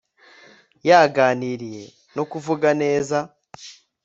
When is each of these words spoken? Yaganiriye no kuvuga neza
Yaganiriye 0.87 1.85
no 2.15 2.23
kuvuga 2.31 2.67
neza 2.81 3.17